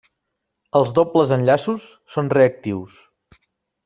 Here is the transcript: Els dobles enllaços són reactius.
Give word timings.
Els 0.79 0.93
dobles 0.99 1.33
enllaços 1.37 1.85
són 2.15 2.31
reactius. 2.39 2.97